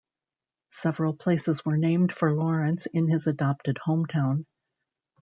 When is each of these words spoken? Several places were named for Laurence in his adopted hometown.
Several 0.71 1.13
places 1.15 1.63
were 1.63 1.77
named 1.77 2.11
for 2.11 2.33
Laurence 2.33 2.87
in 2.87 3.07
his 3.07 3.27
adopted 3.27 3.77
hometown. 3.85 4.47